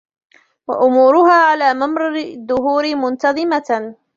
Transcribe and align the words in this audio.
وَأُمُورُهَا 0.67 1.31
عَلَى 1.33 1.73
مَمَرِّ 1.73 2.15
الدُّهُورِ 2.15 2.95
مُنْتَظِمَةً 2.95 3.95